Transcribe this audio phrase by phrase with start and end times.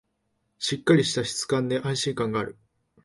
[0.57, 2.57] しっかりした質感で安心感がある